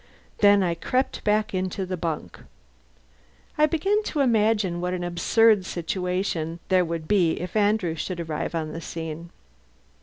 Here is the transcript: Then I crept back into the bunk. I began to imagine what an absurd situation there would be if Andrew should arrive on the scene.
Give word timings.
Then 0.39 0.63
I 0.63 0.73
crept 0.73 1.23
back 1.23 1.53
into 1.53 1.85
the 1.85 1.95
bunk. 1.95 2.39
I 3.55 3.67
began 3.67 4.01
to 4.05 4.21
imagine 4.21 4.81
what 4.81 4.95
an 4.95 5.03
absurd 5.03 5.63
situation 5.63 6.57
there 6.69 6.83
would 6.83 7.07
be 7.07 7.33
if 7.39 7.55
Andrew 7.55 7.93
should 7.93 8.19
arrive 8.19 8.55
on 8.55 8.73
the 8.73 8.81
scene. 8.81 9.29